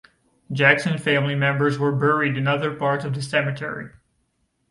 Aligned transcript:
Jackson 0.51 0.97
family 0.97 1.35
members 1.35 1.77
were 1.77 1.91
buried 1.91 2.35
in 2.35 2.47
other 2.47 2.75
parts 2.75 3.05
of 3.05 3.13
the 3.13 3.21
cemetery. 3.21 3.91